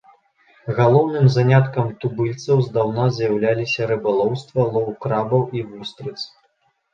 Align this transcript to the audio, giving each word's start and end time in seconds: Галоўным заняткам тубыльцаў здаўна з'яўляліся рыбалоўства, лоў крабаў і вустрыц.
Галоўным 0.77 1.25
заняткам 1.35 1.91
тубыльцаў 2.03 2.63
здаўна 2.69 3.05
з'яўляліся 3.19 3.81
рыбалоўства, 3.93 4.61
лоў 4.79 4.89
крабаў 5.07 5.41
і 5.61 5.63
вустрыц. 5.69 6.17